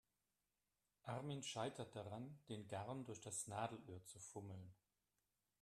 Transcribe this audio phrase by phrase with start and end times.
[1.03, 4.73] Armin scheitert daran, den Garn durch das Nadelöhr zu fummeln.